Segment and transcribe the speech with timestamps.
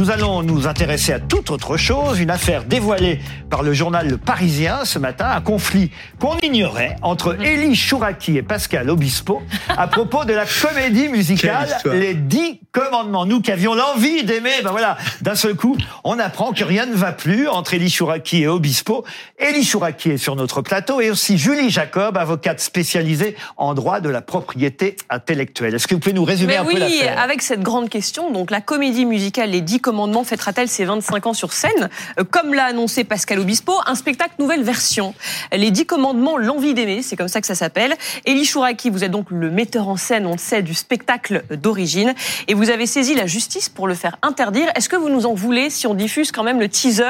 [0.00, 2.20] nous allons nous intéresser à toute autre chose.
[2.20, 7.38] Une affaire dévoilée par le journal Le Parisien ce matin, un conflit qu'on ignorait entre
[7.38, 13.26] Élie Chouraki et Pascal Obispo à propos de la comédie musicale Les Dix Commandements.
[13.26, 16.94] Nous qui avions l'envie d'aimer, ben voilà, d'un seul coup, on apprend que rien ne
[16.94, 19.04] va plus entre Élie Chouraki et Obispo.
[19.38, 24.08] Élie Chouraki est sur notre plateau et aussi Julie Jacob, avocate spécialisée en droit de
[24.08, 25.74] la propriété intellectuelle.
[25.74, 27.18] Est-ce que vous pouvez nous résumer un peu l'affaire?
[27.18, 29.89] avec cette grande question, donc la comédie musicale Les Dix Commandements
[30.24, 31.88] fêtera-t-elle ses 25 ans sur scène
[32.18, 35.14] euh, Comme l'a annoncé Pascal Obispo, un spectacle nouvelle version.
[35.52, 37.94] Les Dix Commandements, l'envie d'aimer, c'est comme ça que ça s'appelle.
[38.26, 42.14] Elie Chouraki, vous êtes donc le metteur en scène, on le sait, du spectacle d'origine,
[42.48, 44.68] et vous avez saisi la justice pour le faire interdire.
[44.74, 47.04] Est-ce que vous nous en voulez si on diffuse quand même le teaser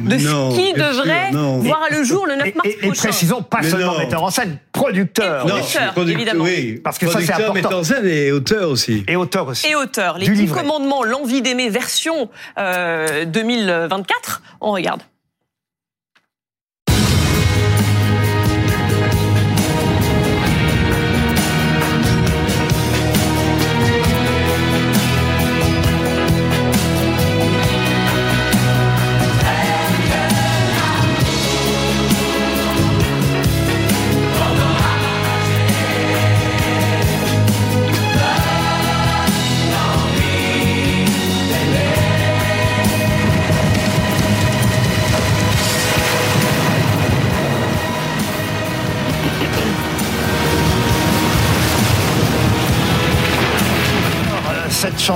[0.00, 3.62] de ce qui devrait voir le jour le 9 mars et, et, et précisons pas
[3.62, 5.46] seulement metteur en scène, producteur.
[5.46, 6.44] Et producteur, évidemment.
[6.44, 7.54] Oui, parce que ça c'est important.
[7.54, 9.04] metteur en scène et auteur aussi.
[9.08, 9.68] Et auteur aussi.
[9.68, 10.18] Et auteur.
[10.18, 12.15] Les dix commandements, l'envie d'aimer version
[12.58, 14.42] euh, 2024.
[14.60, 15.02] On regarde.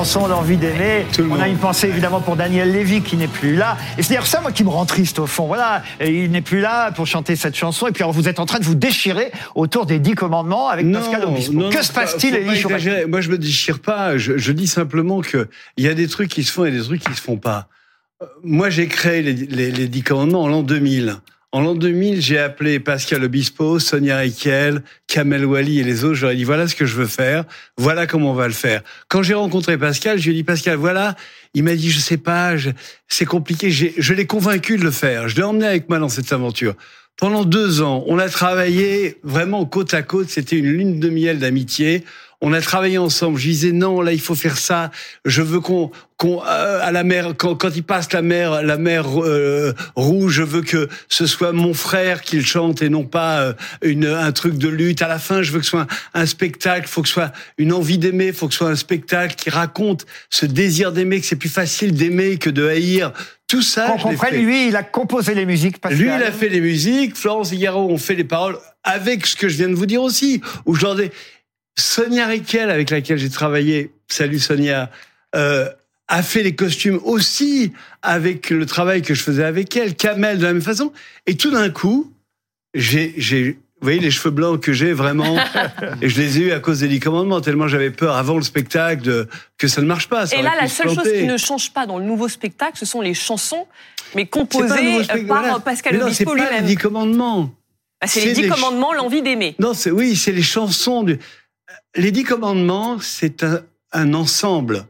[0.05, 1.05] Chanson L'envie d'aimer.
[1.31, 3.77] On a une pensée évidemment pour Daniel Lévy qui n'est plus là.
[3.99, 5.47] Et c'est d'ailleurs ça moi qui me rend triste au fond.
[5.47, 7.87] Voilà, il n'est plus là pour chanter cette chanson.
[7.87, 10.91] Et puis alors, vous êtes en train de vous déchirer autour des dix commandements avec
[10.91, 11.69] Pascal Obispo.
[11.69, 12.33] que se passe-t-il,
[13.09, 14.17] Moi, je me déchire pas.
[14.17, 17.03] Je, dis simplement que il y a des trucs qui se font et des trucs
[17.03, 17.69] qui se font pas.
[18.23, 19.35] Euh, moi, j'ai créé les,
[19.71, 21.19] les dix commandements en l'an 2000.
[21.53, 26.25] En l'an 2000, j'ai appelé Pascal Obispo, Sonia Riquel, Kamel Wally et les autres.
[26.31, 27.45] Ai dit voilà ce que je veux faire,
[27.77, 28.83] voilà comment on va le faire.
[29.09, 31.17] Quand j'ai rencontré Pascal, je lui ai dit Pascal, voilà.
[31.55, 32.55] Il m'a dit je sais pas,
[33.09, 33.73] c'est compliqué.
[33.73, 35.29] Je l'ai convaincu de le faire.
[35.29, 36.75] Je l'ai emmené avec moi dans cette aventure.
[37.17, 40.29] Pendant deux ans, on a travaillé vraiment côte à côte.
[40.29, 42.05] C'était une lune de miel d'amitié.
[42.43, 43.39] On a travaillé ensemble.
[43.39, 44.91] Je disais non, là il faut faire ça.
[45.25, 48.77] Je veux qu'on qu'on euh, à la mer quand, quand il passe la mer la
[48.77, 53.05] mer euh, rouge, je veux que ce soit mon frère qui le chante et non
[53.05, 53.53] pas euh,
[53.83, 55.03] une un truc de lutte.
[55.03, 56.89] À la fin, je veux que ce soit un, spectacle.
[56.89, 58.33] Faut que ce soit une envie d'aimer.
[58.33, 61.21] Faut que ce soit un spectacle qui raconte ce désir d'aimer.
[61.21, 63.13] Que c'est plus facile d'aimer que de haïr.
[63.49, 65.79] Tout ça, Qu'on comprenne, lui, il a composé les musiques.
[65.79, 65.99] Pascal.
[65.99, 67.17] Lui, il a fait les musiques.
[67.17, 70.41] Florence Higuero ont fait les paroles avec ce que je viens de vous dire aussi.
[70.67, 70.87] Où je
[71.77, 74.91] Sonia Riquel, avec laquelle j'ai travaillé, salut Sonia,
[75.35, 75.69] euh,
[76.09, 77.73] a fait les costumes aussi
[78.03, 80.93] avec le travail que je faisais avec elle, Kamel de la même façon.
[81.27, 82.13] Et tout d'un coup,
[82.75, 85.37] j'ai, j'ai, vous voyez les cheveux blancs que j'ai vraiment,
[86.03, 88.43] et je les ai eus à cause des dix commandements, tellement j'avais peur avant le
[88.43, 90.27] spectacle de, que ça ne marche pas.
[90.33, 93.01] et là, la seule chose qui ne change pas dans le nouveau spectacle, ce sont
[93.01, 93.67] les chansons,
[94.17, 96.49] mais composées par Pascal Obispo lui-même.
[96.49, 97.51] C'est pas les dix commandements.
[98.01, 99.55] Bah, c'est les dix commandements, l'envie d'aimer.
[99.59, 101.03] Non, c'est oui, c'est les chansons.
[101.03, 101.19] Du
[101.97, 103.45] les dix commandements, c'est
[103.93, 104.87] un, ensemble,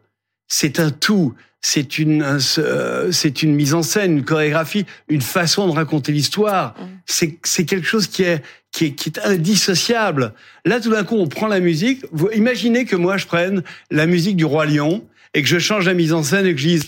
[0.48, 5.66] c'est un tout, c'est une, euh, c'est une mise en scène, une chorégraphie, une façon
[5.66, 6.74] de raconter l'histoire.
[6.78, 6.84] Mm.
[7.06, 8.42] C'est, c'est quelque chose qui est,
[8.72, 10.34] qui est, qui est indissociable.
[10.64, 12.04] Là, tout d'un coup, on prend la musique.
[12.12, 15.86] Vous imaginez que moi, je prenne la musique du Roi Lion et que je change
[15.86, 16.84] la mise en scène et que je dise,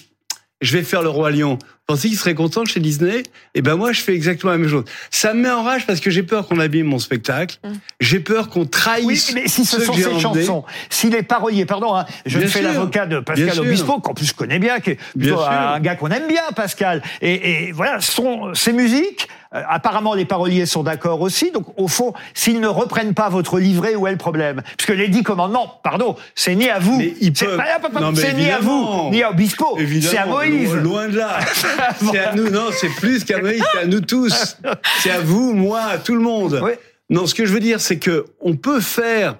[0.61, 1.59] je vais faire le Roi Lion
[1.93, 3.23] pensez qu'il serait content chez Disney Et
[3.57, 4.85] eh ben moi, je fais exactement la même chose.
[5.11, 7.59] Ça me met en rage parce que j'ai peur qu'on abîme mon spectacle.
[7.63, 7.73] Mm.
[8.01, 9.29] J'ai peur qu'on trahisse.
[9.29, 12.63] Oui, mais si ce sont ces chansons, si les paroliers, pardon, hein, je ne fais
[12.63, 16.29] l'avocat de Pascal Obispo, qu'en plus je connais bien, qui est un gars qu'on aime
[16.29, 17.03] bien, Pascal.
[17.21, 19.29] Et, et voilà, sont ces musiques.
[19.55, 21.51] Euh, apparemment, les paroliers sont d'accord aussi.
[21.51, 24.63] Donc, au fond, s'ils ne reprennent pas votre livret, où est le problème?
[24.77, 29.31] Puisque les dix commandements, pardon, c'est ni à vous, c'est ni à vous, ni à
[29.31, 30.75] Obispo, c'est à Moïse.
[30.75, 31.39] Loin de là.
[32.01, 34.57] c'est à nous, non, c'est plus qu'à Moïse, c'est à nous tous.
[35.01, 36.63] C'est à vous, moi, tout le monde.
[37.11, 39.37] Non, ce que je veux dire, c'est que on peut faire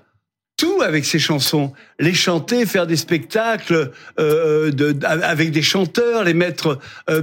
[0.63, 6.35] tout avec ces chansons, les chanter, faire des spectacles euh, de, avec des chanteurs, les
[6.35, 6.79] mettre,
[7.11, 7.21] euh,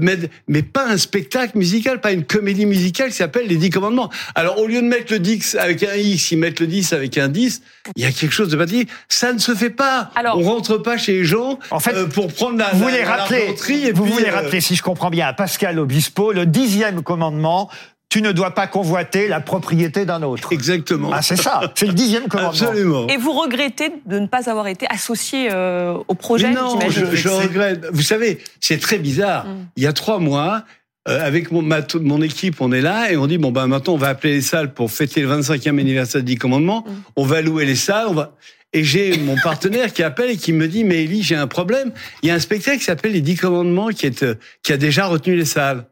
[0.49, 4.09] mais pas un spectacle musical, pas une comédie musicale qui s'appelle Les Dix Commandements.
[4.35, 7.17] Alors au lieu de mettre le 10 avec un X, ils mettent le 10 avec
[7.17, 7.61] un 10,
[7.95, 8.87] il y a quelque chose de pas dit.
[9.07, 10.11] Ça ne se fait pas.
[10.17, 13.05] Alors, On rentre pas chez les gens en fait, euh, pour prendre la, vous voulez
[13.05, 13.53] rappeler,
[13.93, 17.69] Vous voulez rappeler, si je comprends bien, à Pascal Obispo, le dixième commandement,
[18.09, 20.51] tu ne dois pas convoiter la propriété d'un autre.
[20.51, 21.11] Exactement.
[21.13, 22.49] Ah, c'est ça, c'est le dixième commandement.
[22.67, 23.07] Absolument.
[23.07, 27.15] Et vous regrettez de ne pas avoir été associé euh, au projet Mais non, je,
[27.15, 27.85] je regrette.
[27.91, 29.45] Vous savez, c'est très bizarre.
[29.45, 29.67] Mm.
[29.77, 30.63] Il y a trois mois,
[31.07, 33.93] euh, avec mon, ma- mon équipe, on est là et on dit bon ben maintenant
[33.93, 36.83] on va appeler les salles pour fêter le 25e anniversaire du commandement.
[36.87, 36.91] Mm.
[37.15, 38.07] On va louer les salles.
[38.09, 38.33] On va
[38.73, 41.91] et j'ai mon partenaire qui appelle et qui me dit mais Elie j'ai un problème.
[42.23, 44.77] Il y a un spectacle qui s'appelle les Dix Commandements qui est euh, qui a
[44.77, 45.85] déjà retenu les salles.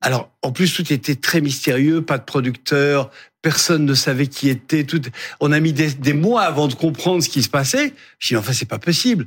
[0.00, 3.10] Alors en plus tout était très mystérieux, pas de producteur.
[3.42, 4.84] Personne ne savait qui était.
[4.84, 5.00] Tout,
[5.40, 7.94] on a mis des, mois avant de comprendre ce qui se passait.
[8.18, 9.26] Je dis enfin c'est pas possible.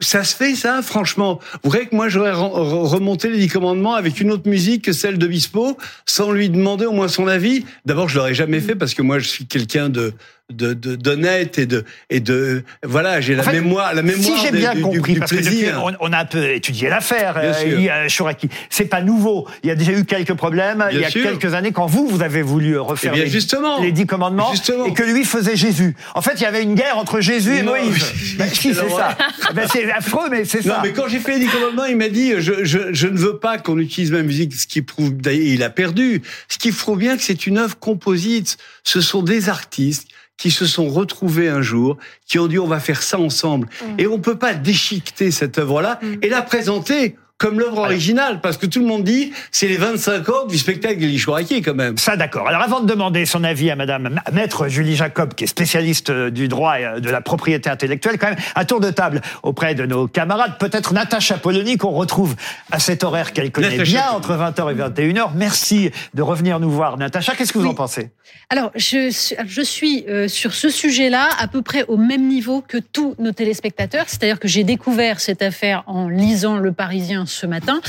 [0.00, 1.38] Ça se fait, ça, franchement.
[1.62, 4.84] Vous voyez que moi, j'aurais re- re- remonté les dix commandements avec une autre musique
[4.84, 7.64] que celle de Bispo, sans lui demander au moins son avis?
[7.86, 10.12] D'abord, je l'aurais jamais fait parce que moi, je suis quelqu'un de
[10.52, 14.52] de d'honnête et de et de voilà, j'ai la fait, mémoire, la mémoire Si j'ai
[14.52, 15.82] bien du, compris, du parce que plaisir.
[15.84, 18.48] on, on a un peu étudié l'affaire, euh, Chouraki.
[18.70, 19.46] C'est pas nouveau.
[19.62, 21.22] Il y a déjà eu quelques problèmes il y a sûr.
[21.22, 23.80] quelques années quand vous, vous avez voulu Eh refaire bien, les, justement.
[23.80, 24.86] les dix commandements Justement.
[24.86, 25.96] et que lui faisait Jésus.
[26.14, 28.36] En fait, il y avait une guerre entre Jésus et Non, Moïse.
[28.38, 29.16] Ben, si, c'est ça.
[29.54, 30.80] Ben, c'est affreux, mais c'est Non, ça.
[30.82, 33.38] mais quand j'ai fait les dix commandements, il m'a dit je, je, je ne veux
[33.38, 36.22] pas qu'on utilise ma musique, ce qui prouve d'ailleurs il a perdu.
[36.48, 38.56] Ce qui prouve bien que c'est une œuvre composite.
[38.84, 41.96] Ce sont des artistes qui se sont retrouvés un jour,
[42.26, 43.68] qui ont dit on va faire ça ensemble.
[43.98, 48.66] Et on peut pas déchiqueter cette œuvre-là et la présenter comme l'œuvre originale, parce que
[48.66, 51.98] tout le monde dit c'est les 25 ans du spectacle d'Elie Chouraki quand même.
[51.98, 52.46] Ça, d'accord.
[52.46, 56.10] Alors, avant de demander son avis à Madame Ma- Maître Julie Jacob, qui est spécialiste
[56.10, 59.20] euh, du droit et euh, de la propriété intellectuelle, quand même, un tour de table
[59.42, 60.56] auprès de nos camarades.
[60.60, 62.36] Peut-être Natacha Polony, qu'on retrouve
[62.70, 65.30] à cet horaire qu'elle connaît Natacha bien, entre 20h et 21h.
[65.34, 67.34] Merci de revenir nous voir, Natacha.
[67.34, 67.70] Qu'est-ce que vous Oui.
[67.70, 68.10] en pensez?
[68.50, 72.62] Alors, je, suis- je suis euh, sur ce sujet-là à peu près au même niveau
[72.66, 74.04] que tous nos téléspectateurs.
[74.06, 77.80] C'est-à-dire que j'ai découvert cette affaire en lisant Le Parisien ce matin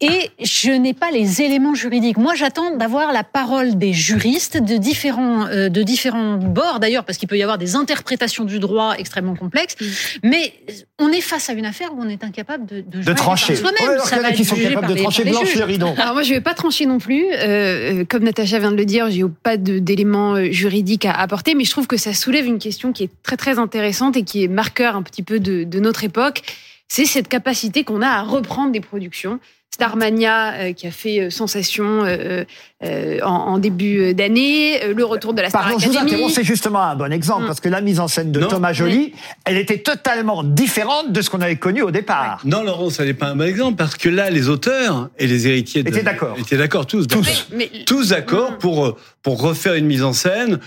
[0.00, 2.16] et je n'ai pas les éléments juridiques.
[2.16, 7.18] Moi, j'attends d'avoir la parole des juristes de différents, euh, de différents bords, d'ailleurs, parce
[7.18, 9.76] qu'il peut y avoir des interprétations du droit extrêmement complexes.
[10.22, 10.52] Mais
[10.98, 13.56] on est face à une affaire où on est incapable de, de, De trancher.
[13.56, 13.98] soi-même.
[14.04, 15.82] Ça va qui être sont jugé capables par de trancher les blanche les.
[16.00, 17.24] Alors moi, je vais pas trancher non plus.
[17.32, 21.64] Euh, euh, comme Natacha vient de le dire, j'ai pas d'éléments juridiques à apporter, mais
[21.64, 24.48] je trouve que ça soulève une question qui est très très intéressante et qui est
[24.48, 26.42] marqueur un petit peu de, de notre époque.
[26.88, 29.40] C'est cette capacité qu'on a à reprendre des productions.
[29.80, 32.44] Starmania euh, qui a fait euh, sensation euh,
[32.82, 36.12] euh, en, en début d'année, le retour de la Star Pardon, je vous Academy.
[36.12, 37.46] interromps, c'est justement un bon exemple, Mm.
[37.46, 38.48] parce que la mise en scène de Non.
[38.48, 39.12] Thomas Joly,
[39.44, 42.40] elle était totalement différente de ce qu'on avait connu au départ.
[42.44, 45.46] Non, Laurent, ça n'est pas un bon exemple parce que là, les auteurs et les
[45.46, 46.36] héritiers de- Étaient d'accord.
[46.38, 47.06] étaient d'accord tous.
[47.06, 47.20] Tous.
[47.20, 47.44] d'accord.
[47.52, 50.58] Mais tous d'accord pour pour refaire une mise en scène,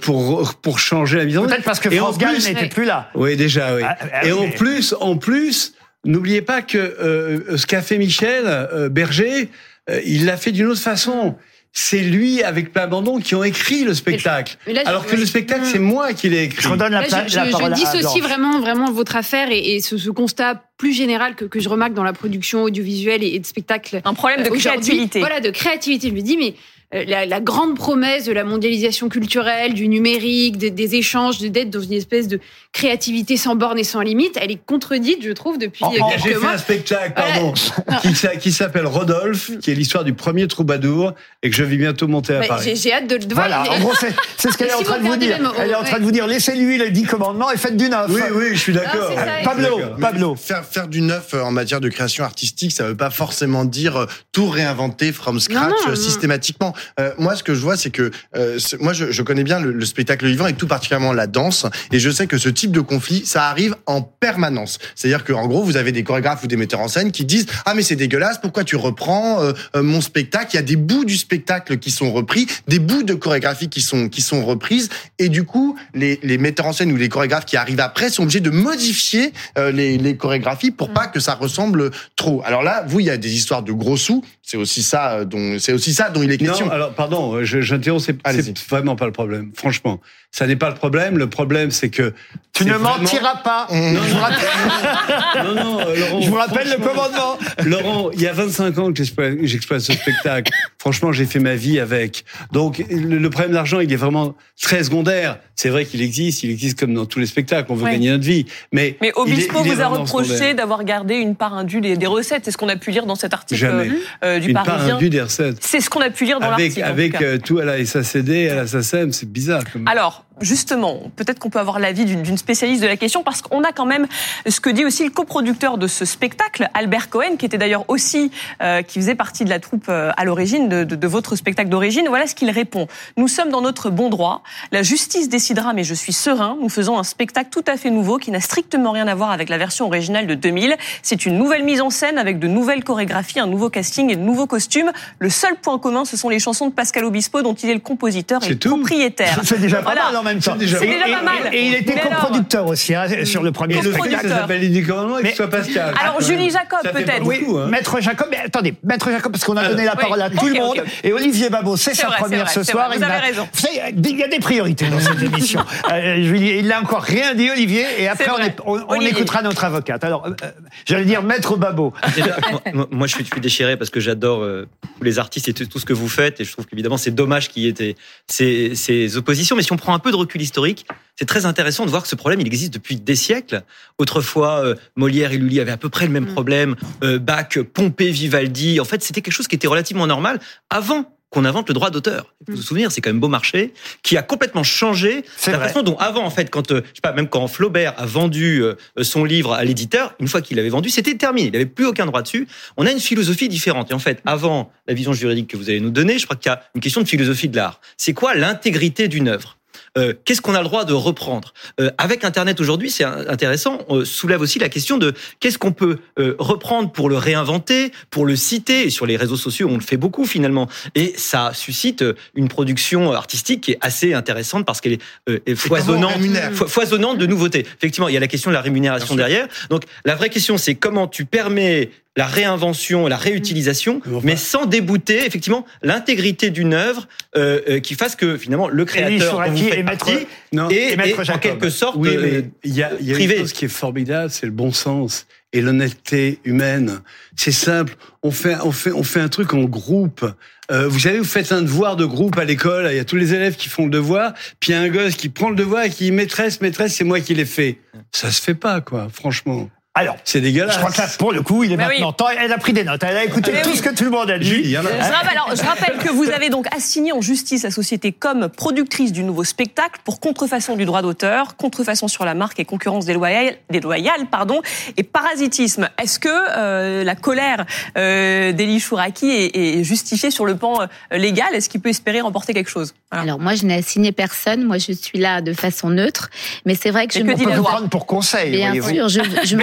[0.00, 1.50] pour pour changer la mise en scène.
[1.50, 3.08] Peut-être parce que France Gall plus- n'était plus là.
[3.16, 3.82] Oui, déjà, oui.
[3.84, 8.44] Ah, ah, Et en plus, en plus, n'oubliez pas que euh, ce qu'a fait Michel
[8.46, 9.48] euh, Berger,
[9.90, 11.36] euh, il l'a fait d'une autre façon.
[11.74, 14.58] C'est lui avec Plamondon qui ont écrit le spectacle.
[14.66, 16.60] mais là, je- Alors que le spectacle, c'est moi qui l'ai écrit.
[16.60, 19.50] Je redonne la, Là, je, la je- parole je à dissocie vraiment, vraiment votre affaire
[19.50, 23.22] et, et ce, ce constat plus général que, que je remarque dans la production audiovisuelle
[23.22, 24.02] et, et de spectacle.
[24.04, 25.20] Un problème de créativité.
[25.20, 26.08] Voilà, de créativité.
[26.10, 26.54] Je me dis, mais
[26.92, 31.70] la, la grande promesse de la mondialisation culturelle, du numérique, des, des échanges, de- d'être
[31.70, 32.38] dans une espèce de
[32.72, 36.10] créativité sans borne et sans limite, elle est contredite, je trouve, depuis En- euh, en-
[36.10, 36.50] J'ai quelques fait mois.
[36.52, 37.52] un spectacle, pardon,
[38.02, 41.12] qui, s'a- qui s'appelle Rodolphe, qui est l'histoire du premier troubadour
[41.42, 42.64] et que je vais bientôt monter à Ouais, Paris.
[42.64, 43.46] J'ai j'ai hâte de le voir.
[43.48, 45.38] Voilà, J'ai- en gros, c'est c'est ce qu'elle est Si en train de vous dire.
[45.40, 45.98] même Elle est en train ouais.
[46.00, 48.06] de vous dire, laissez-lui les dix commandements et faites du neuf.
[48.10, 49.10] Oui, oui, je suis d'accord.
[49.44, 49.78] Pablo.
[50.00, 50.34] Pablo.
[50.36, 53.96] Faire, faire du neuf euh, en matière de création artistique, ça veut pas forcément dire
[53.96, 55.96] euh, tout réinventer from scratch Non, non, euh, non.
[55.96, 56.74] systématiquement.
[57.00, 59.72] Euh, moi, ce que je vois, c'est que euh, moi, je, je connais bien le,
[59.72, 62.80] le spectacle vivant et tout particulièrement la danse, et je sais que ce type de
[62.80, 64.78] conflit, ça arrive en permanence.
[64.94, 67.46] C'est-à-dire que, en gros, vous avez des chorégraphes ou des metteurs en scène qui disent
[67.64, 70.50] ah mais c'est dégueulasse, pourquoi tu reprends euh, euh, mon spectacle?
[70.52, 73.80] Il y a des bouts du spectacle qui sont repris, des bouts de chorégraphie qui
[73.80, 77.46] sont qui sont reprises, et du coup, les, les metteurs en scène ou les chorégraphes
[77.46, 81.34] qui arrivent après sont obligés de modifier euh, les, les chorégraphies pour pas que ça
[81.34, 82.42] ressemble trop.
[82.44, 84.24] Alors là, vous, il y a des histoires de gros sous.
[84.44, 86.66] C'est aussi ça euh, dont c'est aussi ça dont il est question.
[86.66, 89.52] Non, alors pardon, euh, j'interromps, c'est vraiment pas le problème.
[89.54, 90.00] Franchement,
[90.32, 91.16] ça n'est pas le problème.
[91.16, 92.12] Le problème, c'est que
[92.52, 93.68] Tu ne vraiment- mentiras pas.
[93.70, 93.96] Mmh.
[94.04, 96.20] Je vous rappelle, Non, non, euh, Laurent.
[96.20, 97.38] je vous rappelle le commandement.
[97.64, 99.02] Laurent, il y a 25 ans que
[99.44, 100.52] j'exploite ce spectacle.
[100.78, 102.24] Franchement, j'ai fait ma vie avec.
[102.50, 105.38] Donc, le, problème d'argent, il est vraiment très secondaire.
[105.54, 107.70] C'est vrai qu'il existe, il existe comme dans tous les spectacles.
[107.70, 107.92] On veut Ouais.
[107.92, 111.14] gagner notre vie, mais Mais il est- Obispo il est vous a reproché d'avoir gardé
[111.14, 112.42] une part indue des, des recettes.
[112.44, 113.90] C'est ce qu'on a pu lire dans cet article Jamais.
[114.24, 114.96] euh, du une part Parisien.
[114.96, 115.56] indue des recettes.
[115.60, 116.84] C'est ce qu'on a pu lire dans Avec l'article.
[116.84, 117.22] avec cas.
[117.22, 119.62] euh, tout à la SACD, à la SACEM, c'est bizarre.
[119.72, 119.86] Comme...
[119.88, 123.72] Alors, justement, peut-être qu'on peut avoir l'avis d'une spécialiste de la question, parce qu'on a
[123.72, 124.06] quand même
[124.48, 128.30] ce que dit aussi le coproducteur de ce spectacle, Albert Cohen, qui était d'ailleurs aussi,
[128.62, 131.68] euh, qui faisait partie de la troupe euh, à l'origine de, de- de votre spectacle
[131.68, 132.06] d'origine.
[132.08, 132.86] Voilà ce qu'il répond.
[133.16, 134.42] Nous sommes dans notre bon droit.
[134.72, 136.56] La justice décidera, mais je suis serein.
[136.60, 139.48] Nous faisons un spectacle tout à fait nouveau qui n'a strictement rien à voir avec
[139.48, 140.76] la version originale de 2000.
[141.02, 144.22] C'est une nouvelle mise en scène avec de nouvelles chorégraphies, un nouveau casting et de
[144.22, 144.90] nouveaux costumes.
[145.18, 147.80] Le seul point commun, ce sont les chansons de Pascal Obispo, dont il est le
[147.80, 149.40] compositeur et le propriétaire.
[149.44, 150.04] C'est déjà pas Voilà.
[150.06, 150.56] mal en même temps.
[150.56, 151.54] déjà C'est déjà Et- pas mal.
[151.54, 154.28] Et, il était Mais coproducteur aussi hein, sur le premier le spectacle.
[154.28, 155.94] ça s'appelle les dix commandements et que Mais- ce soit Pascal.
[156.00, 156.50] Alors, quand Julie.
[156.50, 157.26] Jacob, Ça fait pas peut-être.
[157.26, 157.66] Oui, beaucoup, hein.
[157.68, 159.98] Maître Jacob, mais attendez, Maître Jacob, parce qu'on a donné la oui.
[160.00, 160.84] parole à tout Ok, le monde, ok.
[161.04, 162.88] et Olivier Babot, c'est C'est sa vrai, première ce c'est soir.
[162.88, 163.48] vrai, il vous n'a- avez raison.
[163.52, 165.60] Vous savez, il y a des priorités dans cette émission.
[165.92, 168.46] Euh, il n'a encore rien dit, Olivier, et après C'est on, vrai.
[168.48, 169.10] est- on- on Olivier.
[169.12, 170.04] écoutera notre avocate.
[170.04, 170.50] Alors, euh, euh,
[170.84, 171.92] j'allais dire Maître Babot.
[172.16, 172.36] Déjà,
[172.74, 175.54] moi, moi, je, suis, je suis déchiré parce que j'adore euh, tous les artistes et
[175.54, 176.40] tout, tout ce que vous faites.
[176.40, 177.96] Et je trouve qu'évidemment, c'est dommage qu'il y ait des-
[178.26, 179.56] ces, ces oppositions.
[179.56, 182.08] Mais si on prend un peu de recul historique, c'est très intéressant de voir que
[182.08, 183.62] ce problème, il existe depuis des siècles.
[183.98, 186.76] Autrefois, euh, Molière et Lully avaient à peu près le même problème.
[187.02, 188.80] Euh, Bach, Pompée, Vivaldi.
[188.80, 190.40] En fait, c'était quelque chose qui était relativement normal
[190.70, 192.34] avant qu'on invente le droit d'auteur.
[192.46, 195.68] Vous vous souvenir, c'est quand même beau marché qui a complètement changé la vrai.
[195.68, 198.62] façon dont avant, en fait, quand euh, je sais pas, même quand Flaubert a vendu
[199.00, 201.48] son livre à l'éditeur, une fois qu'il l'avait vendu, c'était terminé.
[201.48, 202.46] Il n'avait plus aucun droit dessus.
[202.76, 203.90] On a une philosophie différente.
[203.90, 206.50] Et en fait, avant la vision juridique que vous allez nous donner, je crois qu'il
[206.50, 207.80] y a une question de philosophie de l'art.
[207.96, 209.56] C'est quoi l'intégrité d'une œuvre?
[209.98, 211.52] Euh, Qu'est-ce qu'on a le droit de reprendre?
[211.80, 213.78] Euh, Avec Internet aujourd'hui, c'est intéressant.
[213.88, 218.24] On soulève aussi la question de qu'est-ce qu'on peut euh, reprendre pour le réinventer, pour
[218.24, 218.86] le citer.
[218.86, 220.68] Et sur les réseaux sociaux, on le fait beaucoup finalement.
[220.94, 225.38] Et ça suscite euh, une production artistique qui est assez intéressante parce qu'elle est, euh,
[225.56, 226.20] foisonnante,
[226.54, 227.66] fo- foisonnante de nouveautés.
[227.76, 229.46] Effectivement, il y a la question de la rémunération derrière.
[229.68, 234.36] Donc la vraie question, c'est comment tu permets la réinvention, la réutilisation, Mais enfin- mais
[234.36, 239.56] sans débouter effectivement l'intégrité d'une œuvre euh, euh, qui fasse que finalement le créateur vous
[239.56, 240.10] faites et Maître-
[240.52, 240.68] Non.
[240.68, 243.34] et Maître en quelque sorte Oui, euh, mais il y a, y a privé.
[243.36, 247.00] une chose qui est formidable, c'est le bon sens et l'honnêteté humaine.
[247.36, 247.94] C'est simple.
[248.22, 250.24] On fait, on fait, on fait un truc en groupe.
[250.70, 252.88] Euh, vous savez, vous faites un devoir de groupe à l'école.
[252.90, 254.32] Il y a tous les élèves qui font le devoir.
[254.60, 256.94] Puis il y a un gosse qui prend le devoir et qui dit maîtresse, maîtresse,
[256.94, 257.78] c'est moi qui l'ai fait.
[258.12, 259.08] Ça se fait pas, quoi.
[259.12, 260.72] Franchement, Alors, c'est dégueulasse.
[260.74, 261.96] je crois que là, pour le coup, il est Bah oui.
[261.96, 262.28] maintenant temps.
[262.30, 263.02] Elle a pris des notes.
[263.02, 263.76] Elle a écouté Mais tout oui.
[263.76, 264.46] ce que tout le monde a dit.
[264.48, 268.10] Julie, Je rappelle, alors, je rappelle que vous avez donc assigné en justice la société
[268.10, 272.64] comme productrice du nouveau spectacle pour contrefaçon du droit d'auteur, contrefaçon sur la marque et
[272.64, 274.62] concurrence déloyale, déloyale pardon,
[274.96, 275.90] et parasitisme.
[276.02, 277.66] Est-ce que euh, la colère
[277.98, 281.54] euh, d'Elie Chouraki est, est justifiée sur le plan euh, légal?
[281.54, 282.94] Est-ce qu'il peut espérer remporter quelque chose?
[283.10, 284.64] Alors moi, je n'ai assigné personne.
[284.64, 286.30] Moi, je suis là de façon neutre.
[286.64, 287.70] Mais c'est vrai que Mais je que me dit la vous loi?
[287.72, 289.56] Prendre pour conseil, Bien sûr, je, je,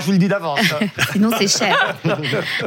[0.00, 0.60] je- vous le dis d'avance.
[1.12, 1.96] sinon c'est cher.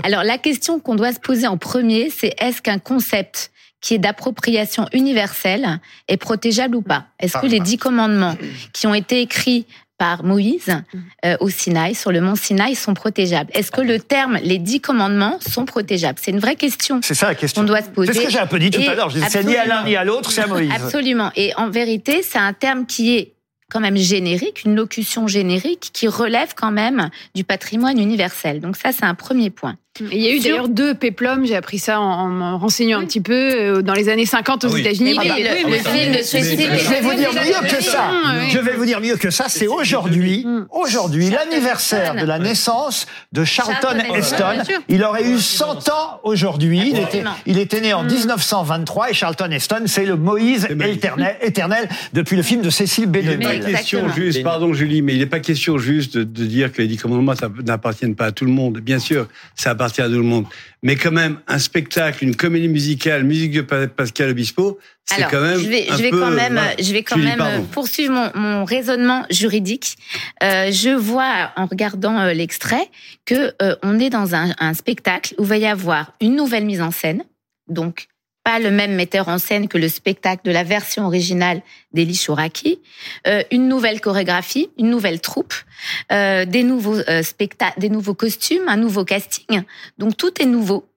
[0.03, 3.51] Alors la question qu'on doit se poser en premier, c'est est-ce qu'un concept
[3.81, 7.05] qui est d'appropriation universelle est protégeable ou pas?
[7.19, 8.35] Est-ce que les dix commandements
[8.73, 9.65] qui ont été écrits
[9.99, 10.75] par Moïse
[11.25, 13.49] euh, au Sinaï, sur le mont Sinaï, sont protégeables?
[13.53, 16.19] Est-ce que le terme les dix commandements sont protégeables?
[16.21, 17.61] C'est une vraie question C'est ça la question.
[17.61, 18.13] qu'on doit se poser.
[18.13, 19.09] C'est ce que j'ai un peu dit tout Et à l'heure.
[19.09, 20.71] Je disais, C'est ni à l'un ni à l'autre, c'est à Moïse.
[20.75, 21.31] Absolument.
[21.35, 23.33] Et en vérité, c'est un terme qui est
[23.71, 28.61] quand même générique, une locution générique qui relève quand même du patrimoine universel.
[28.61, 29.77] Donc ça, c'est un premier point.
[30.11, 32.99] Il y a eu Sur- d'ailleurs deux péplums, j'ai appris ça en, en me renseignant
[32.99, 33.33] un petit peu,
[33.77, 34.81] euh, dans les années 50 aux Ah oui.
[34.81, 35.15] États-unis.
[35.17, 37.83] Ah bah, le- oui, le mais- film de Suicide, Je vais vous dire mieux que
[37.83, 38.09] ça.
[38.39, 38.49] Oui.
[38.51, 39.45] Je vais vous dire mieux que ça.
[39.47, 42.21] C'est aujourd'hui, aujourd'hui, Charlton l'anniversaire Heston.
[42.21, 44.63] de la naissance de Charlton Heston.
[44.89, 46.81] Il aurait eu 100 ans aujourd'hui.
[46.93, 51.87] Il était, il était né en 1923 et Charlton Heston, c'est le Moïse éternel, éternel
[52.13, 55.25] depuis le film de Cécile Il n'est pas question juste, pardon Julie, mais il n'est
[55.25, 57.33] pas question juste de, de dire que les dix commandements
[57.65, 58.79] n'appartiennent pas à tout le monde.
[58.79, 60.45] Bien sûr, ça appartient à tout le monde.
[60.83, 65.41] Mais quand même, un spectacle, une comédie musicale, musique de Pa- Pascal Obispo, c'est quand
[65.41, 67.63] même je vais, un je vais peu, quand même, je vais quand même pardon.
[67.71, 69.97] poursuivre mon, mon raisonnement juridique.
[70.43, 72.89] Euh, je vois en regardant euh, l'extrait
[73.25, 76.65] que euh, on est dans un, un spectacle où il va y avoir une nouvelle
[76.65, 77.23] mise en scène,
[77.69, 78.07] donc
[78.47, 81.61] pas le même metteur en scène que le spectacle de la version originale
[81.91, 82.79] d'Eli Chouraki,
[83.27, 85.53] euh, une nouvelle chorégraphie, une nouvelle troupe,
[86.13, 89.63] euh, des nouveaux euh, spectacles, des nouveaux costumes, un nouveau casting.
[89.97, 90.87] Donc tout est nouveau.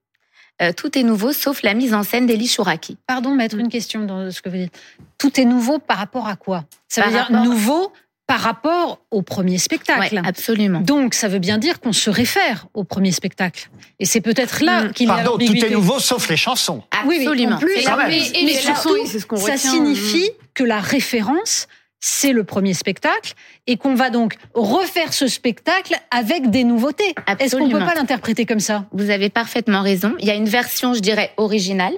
[0.77, 2.99] Tout est nouveau sauf la mise en scène d'Eli Chouraki.
[3.07, 4.79] Pardon, mettre une question dans ce que vous dites.
[5.19, 6.67] Tout est nouveau par rapport à quoi?
[6.87, 7.93] Ça veut dire rapport- nouveau
[8.31, 10.15] par rapport au premier spectacle.
[10.15, 10.81] Ouais, absolument.
[10.81, 13.69] Donc, ça veut bien dire qu'on se réfère au premier spectacle.
[13.99, 14.93] Et c'est peut-être là Mm.
[14.93, 16.83] qu'il y a Pardon, tout est nouveau sauf les chansons.
[17.07, 17.59] Oui, en Absolument.
[17.59, 18.09] plus, quand la- même.
[18.11, 19.71] mais, Et mais les surtout, chansons, c'est ce qu'on ça retient.
[19.73, 21.67] signifie que la référence,
[21.99, 23.35] c'est le premier spectacle
[23.67, 27.15] et qu'on va donc refaire ce spectacle avec des nouveautés.
[27.41, 27.87] Est-ce qu'on peut Absolument.
[27.87, 28.87] pas l'interpréter comme ça?
[28.93, 30.15] Vous avez parfaitement raison.
[30.21, 31.95] Il y a une version, je dirais, originale.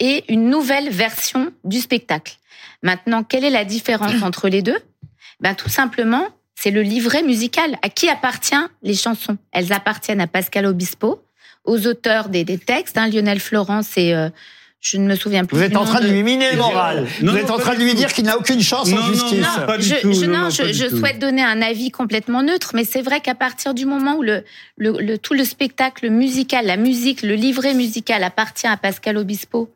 [0.00, 2.32] et une nouvelle version du spectacle.
[2.82, 4.78] Maintenant, quelle est la différence entre les deux?
[5.42, 7.76] Ben tout simplement, c'est le livret musical.
[7.82, 11.22] À qui appartient les chansons Elles appartiennent à Pascal Obispo,
[11.64, 14.28] aux auteurs des, des textes, hein, Lionel Florence et euh,
[14.80, 15.56] je ne me souviens plus.
[15.56, 17.06] Vous êtes en train de lui miner le Non, moral.
[17.22, 19.12] non, Vous êtes en train de lui dire qu'il n'a aucune chance Non, en non,
[19.12, 19.38] justice.
[19.58, 20.98] non, pas du je, tout, je- non, non, non, je, pas du je tout.
[20.98, 24.44] souhaite donner un avis complètement neutre, mais c'est vrai qu'à partir du moment où le,
[24.76, 29.72] le, le- tout le spectacle musical, la musique, le livret musical appartient à Pascal Obispo,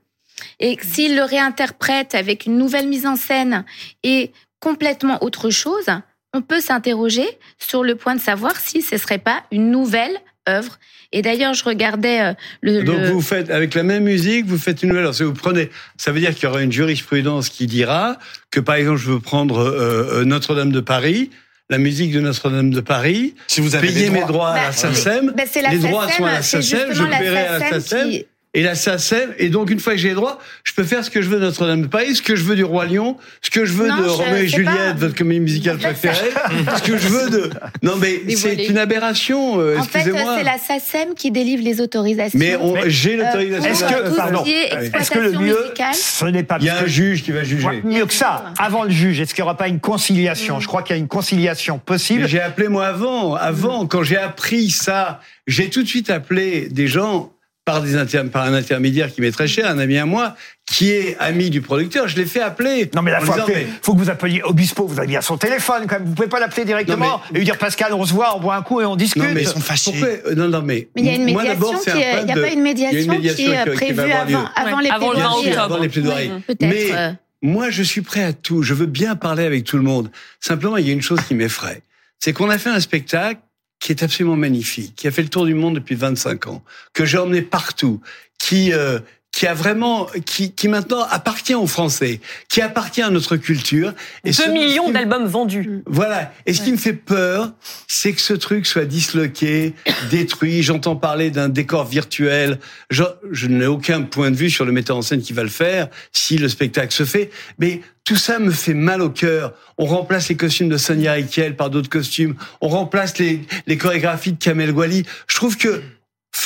[0.61, 3.65] et s'il le réinterprète avec une nouvelle mise en scène
[4.03, 4.33] et
[4.71, 5.87] complètement autre chose,
[6.35, 7.27] on peut s'interroger
[7.59, 10.17] sur le point de savoir si ce serait pas une nouvelle
[10.49, 10.79] œuvre.
[11.13, 12.33] Et d'ailleurs, je regardais euh,
[12.63, 15.05] le, Donc le- vous faites avec la même musique, vous faites une nouvelle.
[15.05, 18.19] Alors, si vous prenez, ça veut dire qu'il y aura une jurisprudence qui dira
[18.51, 21.31] que par exemple, je veux prendre euh, euh, Notre-Dame de Paris,
[21.71, 24.51] la musique de Notre-Dame de Paris, Si vous avez des mes droits.
[24.51, 27.71] à la Bah, SACEM, bah, les droits sont à la SACEM, je paierai à la
[27.71, 28.11] SACEM SACEM.
[28.11, 31.05] qui- et la SACEM, et donc une fois que j'ai les droits, je peux faire
[31.05, 33.17] ce que je veux de Notre-Dame de Paris, ce que je veux du Roi Lion,
[33.43, 36.31] ce que je veux Non, de je- Roméo et Juliette, pas- votre comédie musicale préférée,
[36.79, 37.51] ce que je veux de...
[37.83, 42.39] Non mais c'est une aberration, euh, En fait, c'est la SACEM qui délivre les autorisations.
[42.39, 43.71] Mais j'ai l'autorisation.
[43.71, 44.45] Est-ce que- pardon.
[44.45, 45.59] Est-ce que le mieux,
[45.93, 47.67] ce n'est pas Il y a un juge qui va juger.
[47.67, 50.61] Ouais, mieux que ça, avant le juge, est-ce qu'il n'y aura pas une conciliation?
[50.61, 52.27] Je crois qu'il y a une conciliation possible.
[52.27, 56.89] j'ai appelé moi avant, avant, quand j'ai appris ça, j'ai tout de suite appelé des
[56.89, 57.33] gens
[57.67, 57.97] par, des
[58.33, 61.61] par un intermédiaire qui m'est très cher, un ami à moi, qui est ami du
[61.61, 62.07] producteur.
[62.07, 62.89] Je l'ai fait appeler.
[62.95, 65.85] Non mais la fois, mais- faut que vous appeliez Obispo, vous avez bien son téléphone
[65.89, 66.05] quand même.
[66.09, 68.55] Vous pouvez pas l'appeler directement Non, et lui dire Pascal, on se voit, on boit
[68.55, 69.21] un coup et on discute.
[69.23, 69.91] Non mais Ils sont fâchés.
[69.91, 70.87] Pourquoi euh, Non non mais.
[70.95, 72.63] Mais il y a une moi, médiation c'est qui il n'y a de- pas une
[72.63, 75.43] médiation, médiation qui est prévue avant, les avant le Bien 20 plaidoiries.
[75.43, 75.63] sûr, octobre.
[75.65, 76.31] avant les plaidoiries.
[76.37, 76.43] Oui.
[76.47, 76.71] Peut-être.
[76.71, 77.11] Mais euh,
[77.43, 78.63] moi, je suis prêt à tout.
[78.63, 80.09] Je veux bien parler avec tout le monde.
[80.39, 81.83] Simplement, il y a une chose qui m'effraie.
[82.21, 83.41] C'est qu'on a fait un spectacle
[83.79, 87.05] qui est absolument magnifique, qui a fait le tour du monde depuis 25 ans, que
[87.05, 88.01] j'ai emmené partout,
[88.39, 88.99] qui euh,
[89.37, 93.93] qui a vraiment, qui, qui maintenant appartient aux Français, qui appartient à notre culture.
[94.25, 95.83] Et 2 ce- millions d'albums vendus.
[95.85, 96.33] Voilà.
[96.47, 97.53] Et ce qui me fait peur,
[97.87, 99.75] c'est que ce truc soit disloqué,
[100.11, 100.63] détruit.
[100.63, 102.59] J'entends parler d'un décor virtuel.
[102.89, 105.51] Je, je n'ai aucun point de vue sur le metteur en scène qui va le
[105.51, 107.31] faire, si le spectacle se fait.
[107.59, 109.53] Mais tout ça me fait mal au cœur.
[109.77, 112.37] On remplace les costumes de Sonia Riquel par d'autres costumes.
[112.63, 115.03] On remplace les, les chorégraphies de Kamel Wally.
[115.29, 115.83] Je trouve que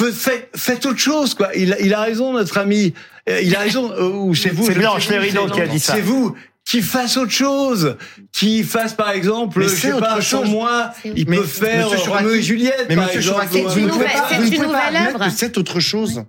[0.00, 1.50] fe- fait- faites autre chose, quoi.
[1.54, 2.94] Il, a- il a raison, notre ami.
[3.28, 3.92] Euh, Il a raison.
[3.92, 4.66] euh, Ou c'est vous.
[4.66, 5.94] C'est Blanche c'est c'est- qui a dit ça.
[5.94, 6.34] C'est vous
[6.64, 7.96] qui fasse autre chose,
[8.32, 10.48] qui fasse par exemple, Mais je c'est sais pas, autre chose.
[10.48, 13.20] moi, C'est- il peut faire Monsieur Roméo et Juliette, Mais par monsieur.
[13.22, 15.14] Chouraki, vous ne une pouvez nouvelle- pas, c'est vous ne une pouvez pas nouvelle admettre
[15.16, 15.24] œuvre.
[15.24, 16.22] que c'est autre chose.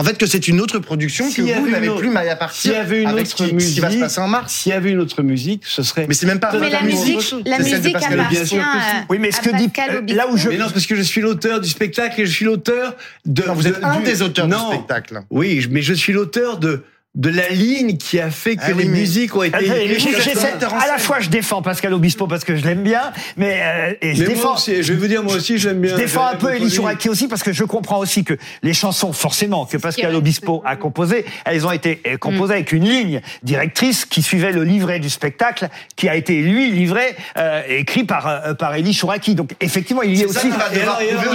[0.00, 2.26] En fait, que c'est une autre production S'il y que vous n'avez autre- plus mal
[2.28, 4.00] à partir s'il y avait une avec autre ce qui, ce qui va se musique,
[4.00, 4.52] passer en mars.
[4.52, 6.06] S'il y avait une autre musique, ce serait.
[6.08, 9.54] Mais c'est même pas Mais la musique, la musique appartient à, Oui, mais ce que
[9.54, 12.24] dit- euh, là où je- Mais non, parce que je suis l'auteur du spectacle et
[12.26, 13.42] je suis l'auteur de.
[13.46, 14.70] Non, vous êtes de- un du- des auteurs non.
[14.70, 15.20] du spectacle.
[15.30, 16.82] Oui, mais je suis l'auteur de
[17.16, 19.58] de la ligne qui a fait que Ah oui, les mais- musiques ont été.
[19.98, 23.92] J'essaie- à la fois, je défends Pascal Obispo parce que je l'aime bien, mais euh,
[24.00, 24.42] et je Mais défends.
[24.50, 25.90] moi aussi, je vais vous dire, moi aussi, j'aime bien.
[25.90, 26.70] Je défends un peu Elie.
[26.70, 30.14] Chouraki aussi parce que je comprends aussi que les chansons, forcément, que Pascal.
[30.14, 34.62] Obispo a composées, elles ont été euh, composées avec une ligne directrice qui suivait le
[34.62, 39.34] livret du spectacle, qui a été lui livré, euh, écrit par euh, par Elie Chouraki.
[39.34, 40.48] Donc effectivement, il y est C'est ça aussi,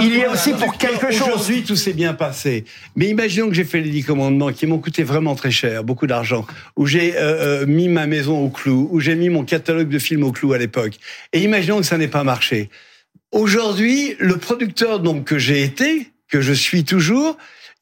[0.00, 1.28] il y est au aussi pour quelque chose.
[1.28, 2.64] Aujourd'hui, tout s'est bien passé.
[2.96, 6.06] Mais imaginons que j'ai fait les dix commandements qui m'ont coûté vraiment très cher, beaucoup
[6.06, 9.88] d'argent, où j'ai euh, euh, mis ma maison au clou, où j'ai mis mon catalogue
[9.88, 10.94] de films au clou à l'époque.
[11.32, 12.70] Et imaginons que ça n'ait pas marché.
[13.32, 17.36] Aujourd'hui, le producteur donc que j'ai été, que je suis toujours,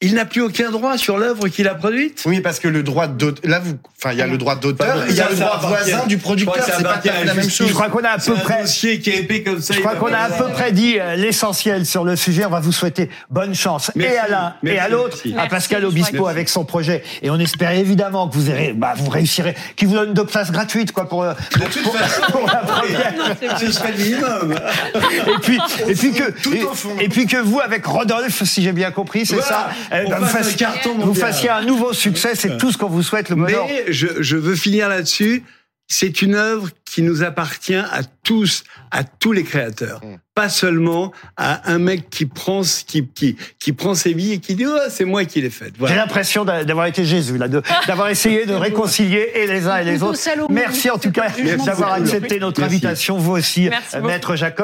[0.05, 2.23] il n'a plus aucun droit sur l'œuvre qu'il a produite?
[2.25, 5.03] Oui, parce que le droit d'auteur, là, vous, enfin, il y a le droit d'auteur,
[5.09, 7.67] il y a le droit voisin du producteur, c'est pas la même chose.
[7.67, 8.61] Je crois qu'on a à peu un près.
[8.61, 9.73] dossier qui est épais comme ça.
[9.73, 12.45] Je crois qu'on a à peu près dit euh, l'essentiel sur le sujet.
[12.45, 15.85] On va vous souhaiter bonne chance et à l'un et à l'autre, à Pascal.
[15.85, 17.03] Obispo avec son projet.
[17.21, 20.51] Et on espère évidemment que vous, aurez, bah, vous réussirez, qu'il vous donne deux places
[20.51, 21.33] gratuites quoi pour, De
[21.65, 23.13] toute façon, pour la première.
[23.59, 24.55] ce serait le minimum.
[24.95, 29.41] Et puis, et puis que, et, puis vous, avec Rodolphe, si j'ai bien compris, c'est
[29.41, 29.69] ça,
[30.05, 31.27] eh ben, vous, fassiez, carton vous mondial.
[31.27, 32.35] fassiez un nouveau succès.
[32.35, 33.65] C'est tout ce qu'on vous souhaite, le bonheur.
[33.67, 35.43] Mais je, je veux finir là-dessus.
[35.87, 40.01] C'est une œuvre qui nous appartient à tous, à tous les créateurs.
[40.03, 40.15] Mm.
[40.33, 44.39] Pas seulement à un mec qui prend, ce- qui, qui, qui prend ses billes et
[44.39, 45.73] qui dit, oh, c'est moi qui l'ai faite.
[45.75, 45.95] J'ai Voilà.
[45.97, 47.47] l'impression d'a- d'avoir été Jésus, là,
[47.87, 50.19] d'avoir essayé de réconcilier et les uns et les autres.
[50.49, 51.27] Merci en tout cas
[51.65, 54.01] d'avoir accepté notre invitation, vous aussi, euh.
[54.01, 54.63] Maître Jacob.